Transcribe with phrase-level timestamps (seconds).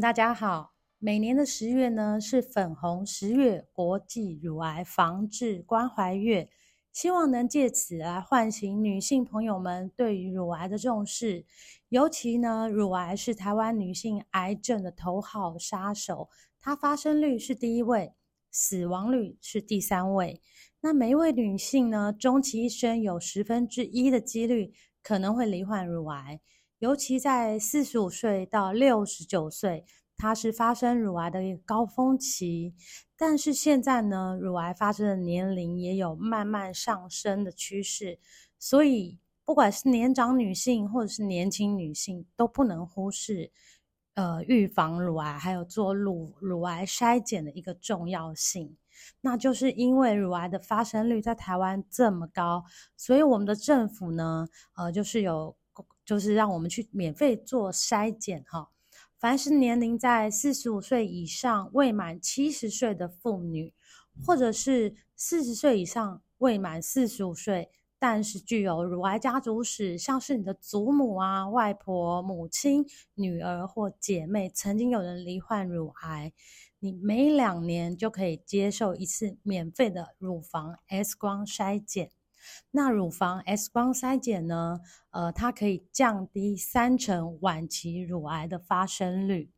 [0.00, 0.72] 大家好。
[0.98, 6.48] 每年的十月呢，是粉红十月，国际乳癌防治关怀月，
[6.92, 11.44] 希望能借此来唤醒女性朋友们对于乳癌的重视。
[11.90, 18.14] 尤其呢，乳癌是台湾女性癌症的头号杀手，它发生率是第一位，
[18.50, 20.40] 死亡率是第三位。
[20.80, 26.40] 那每一位女性呢，终其一生有十分之一的几率可能会罹患乳癌。
[26.82, 29.84] 尤其在四十五岁到六十九岁，
[30.16, 32.74] 它是发生乳癌的一个高峰期。
[33.16, 38.18] 但是现在呢，乳癌发生的年龄也有慢慢上升的趋势，
[38.58, 43.52] 所以不管是年长女性或者是年轻女性，都不能忽视
[44.14, 48.76] 呃预防乳癌，还有做乳乳癌筛检的一个重要性。
[49.20, 52.64] 那就是因为乳癌的发生率在台湾这么高，
[52.96, 55.54] 所以我们的政府呢，呃，就是有。
[56.04, 58.70] 就是让我们去免费做筛检哈，
[59.18, 63.72] 凡是年龄在四十五岁以上未满七十岁的妇女，
[64.26, 72.84] 或者是四十岁以上未满四十五岁，但是具有乳癌家族史，像是你的祖母啊、外婆、母亲、
[73.14, 76.32] 女儿或姐妹曾经有人罹患乳癌，
[76.80, 82.10] 你每两年就可以接受一次免费的乳房 X 光筛检。
[82.70, 84.80] 那乳房 X 光筛检呢？
[85.10, 89.50] 呃，它可以降低三成晚期乳癌的发生率。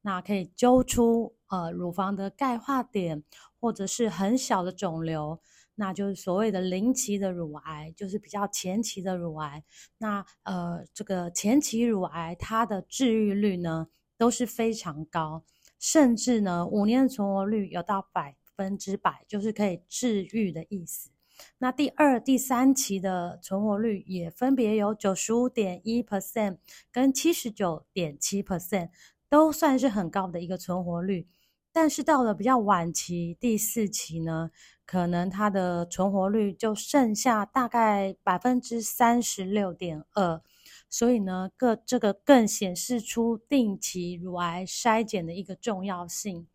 [0.00, 3.24] 那可以揪出呃乳房的钙化点，
[3.60, 5.40] 或者是很小的肿瘤，
[5.74, 9.64] 那就是所谓的零期的乳癌，就是比较前期的乳癌。
[9.98, 15.44] 那呃，这个前期乳癌它的治愈率呢都是非常高，
[15.78, 21.10] 甚至呢五年存活率有到百分之百，就是可以治愈的意思。
[21.58, 26.58] 那第二、第三期的存活率也分别有九十五点一 percent
[26.90, 28.90] 跟七十九点七 percent，
[29.28, 31.28] 都算是很高的一个存活率。
[31.70, 34.50] 但是到了比较晚期第四期呢，
[34.84, 40.42] 可能它的存活率就剩下大概百分之三十六点二。
[40.90, 46.48] 所以呢，个这个更显示出定期乳癌筛检的一个重要性。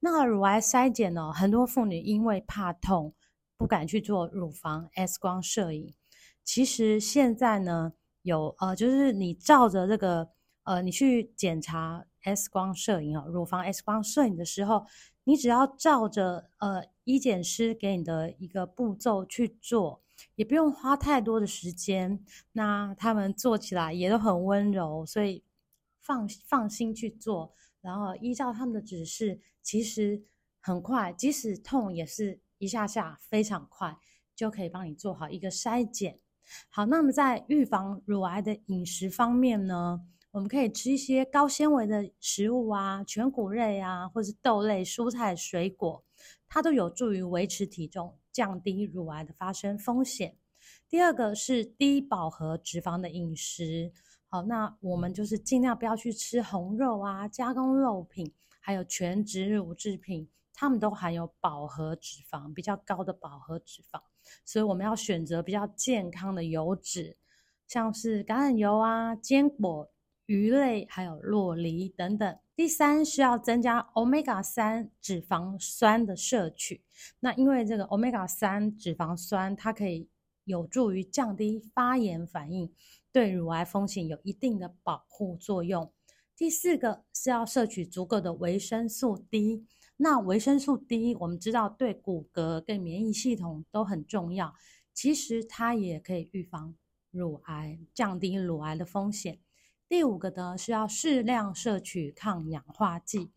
[0.00, 3.14] 那乳癌筛检呢，很多妇女因为怕痛。
[3.62, 5.94] 不敢去做乳房 X 光摄影，
[6.42, 7.92] 其实现在呢，
[8.22, 10.28] 有呃，就是你照着这个
[10.64, 14.84] 呃，你去检查 X 光摄影啊，乳房 X 光摄影的时候，
[15.22, 20.02] 你只要照着呃医检师给你的一个步骤去做，
[20.34, 22.20] 也不用花太多的时间。
[22.50, 25.44] 那他们做起来也都很温柔，所以
[26.00, 30.24] 放放心去做，然后依照他们的指示，其实
[30.58, 32.40] 很快，即使痛也是。
[32.62, 33.98] 一下下非常快
[34.36, 36.20] 就可以帮你做好一个筛检。
[36.70, 40.00] 好，那么在预防乳癌的饮食方面呢，
[40.30, 46.04] 我们可以吃一些高纤维的食物啊，全谷类啊，或是豆类、蔬菜、水果，
[46.48, 50.36] 它都有助于维持体重，降低乳癌的发生风险。
[50.88, 53.92] 第二个是低饱和脂肪的饮食。
[54.28, 60.28] 好，那我们就是尽量不要去吃红肉啊、加工肉品，还有全脂乳制品。
[60.54, 64.00] 它们都含有饱和脂肪，比较高的饱和脂肪，
[64.44, 67.16] 所以我们要选择比较健康的油脂，
[67.66, 69.90] 像是橄榄油啊、坚果、
[70.26, 72.38] 鱼类，还有洛梨等等。
[72.54, 76.84] 第三是要增加 Omega 三脂肪酸的摄取，
[77.20, 80.08] 那因为这个 Omega 三脂肪酸，它可以
[80.44, 82.70] 有助于降低发炎反应，
[83.10, 85.90] 对乳癌风险有一定的保护作用。
[86.36, 89.64] 第四个是要摄取足够的维生素 D。
[89.96, 94.54] 那维生素 D，我们知道对骨骼跟免疫系统都很重要。
[94.92, 96.74] 其实它也可以预防
[97.10, 99.38] 乳癌，降低乳癌的风险。
[99.88, 103.30] 第五个呢，是要适量摄取抗氧化剂。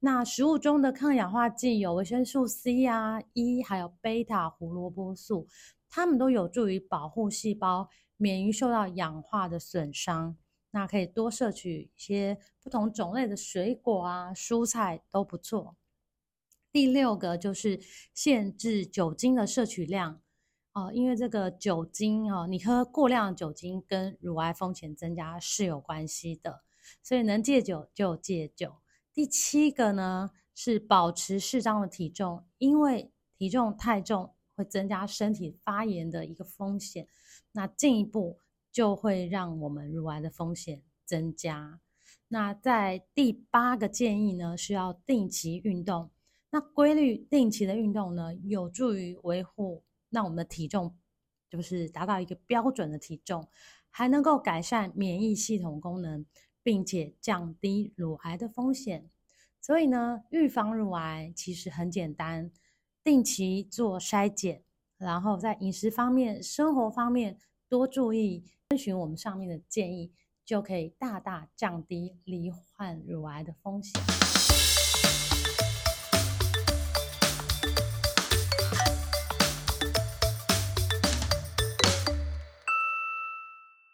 [0.00, 5.48] 那食物中的抗氧化剂有维生素 C 啊、E，还有贝塔胡萝卜素，
[5.88, 10.36] 它们都有助于保护细胞免于受到氧化的损伤。
[10.70, 15.76] 那可以多摄取一些不同种类的水果啊、蔬菜都不错。
[16.72, 17.78] 第六个就是
[18.14, 20.22] 限制酒精的摄取量，
[20.72, 26.62] 哦，因为这个酒精哦，你喝过量酒精跟乳癌风险增加是有关系的，
[27.02, 28.76] 所以能戒酒就戒酒。
[29.12, 37.06] 第七个呢是保持适当的体重，因为体重太重会增加身体发炎的一个风险，
[37.52, 38.38] 那进一步
[38.72, 41.80] 就会让我们乳癌的风险增加。
[42.28, 46.08] 那在第八个建议呢是要定期运动。
[46.54, 50.94] 那规律定期的运动呢，有助于维护让我们的体重
[51.48, 53.48] 就是达到一个标准的体重，
[53.88, 56.26] 还能够改善免疫系统功能，
[56.62, 59.08] 并且降低乳癌的风险。
[59.62, 62.50] 所以呢，预防乳癌其实很简单，
[63.02, 64.62] 定期做筛检，
[64.98, 70.12] 然后在饮食方面、生活方面多注意，遵循我们上面的建议，
[70.44, 73.98] 就可以大大降低罹患乳癌的风险。